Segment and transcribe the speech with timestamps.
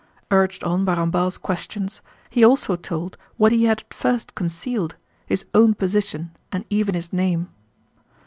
[0.31, 2.01] Urged on by Ramballe's questions
[2.31, 7.49] he also told what he had at first concealed—his own position and even his name.